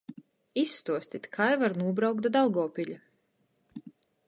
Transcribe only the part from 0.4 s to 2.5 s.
Izstuostit, kai var nūbraukt da